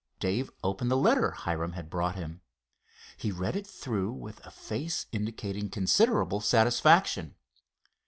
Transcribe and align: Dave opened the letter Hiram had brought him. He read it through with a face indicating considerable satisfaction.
Dave 0.19 0.49
opened 0.63 0.89
the 0.89 0.97
letter 0.97 1.29
Hiram 1.29 1.73
had 1.73 1.87
brought 1.91 2.15
him. 2.15 2.41
He 3.17 3.31
read 3.31 3.55
it 3.55 3.67
through 3.67 4.11
with 4.13 4.43
a 4.43 4.49
face 4.49 5.05
indicating 5.11 5.69
considerable 5.69 6.41
satisfaction. 6.41 7.35